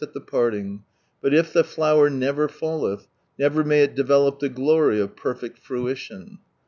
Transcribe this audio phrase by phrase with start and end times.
[0.03, 0.83] t the porting,
[1.21, 3.05] but if the flower never fBllelh,
[3.37, 6.39] Never may it develop the gloty of perfect fruition.